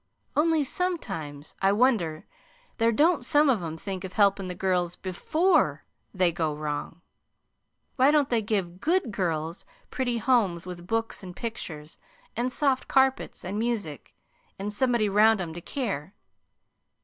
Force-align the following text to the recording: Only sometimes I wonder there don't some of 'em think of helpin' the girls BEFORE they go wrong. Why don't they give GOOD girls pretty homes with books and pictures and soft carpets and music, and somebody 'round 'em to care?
Only 0.35 0.63
sometimes 0.63 1.53
I 1.61 1.71
wonder 1.71 2.25
there 2.79 2.91
don't 2.91 3.23
some 3.23 3.49
of 3.51 3.61
'em 3.61 3.77
think 3.77 4.03
of 4.03 4.13
helpin' 4.13 4.47
the 4.47 4.55
girls 4.55 4.95
BEFORE 4.95 5.83
they 6.11 6.31
go 6.31 6.55
wrong. 6.55 7.01
Why 7.97 8.09
don't 8.09 8.31
they 8.31 8.41
give 8.41 8.81
GOOD 8.81 9.11
girls 9.11 9.63
pretty 9.91 10.17
homes 10.17 10.65
with 10.65 10.87
books 10.87 11.21
and 11.21 11.35
pictures 11.35 11.99
and 12.35 12.51
soft 12.51 12.87
carpets 12.87 13.45
and 13.45 13.59
music, 13.59 14.15
and 14.57 14.73
somebody 14.73 15.07
'round 15.07 15.39
'em 15.39 15.53
to 15.53 15.61
care? 15.61 16.15